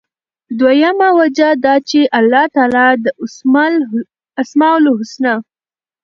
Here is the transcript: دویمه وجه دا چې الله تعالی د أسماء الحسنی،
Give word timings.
دویمه 0.59 1.09
وجه 1.19 1.49
دا 1.65 1.75
چې 1.89 1.99
الله 2.19 2.45
تعالی 2.55 2.87
د 3.03 3.05
أسماء 4.43 4.75
الحسنی، 4.79 5.33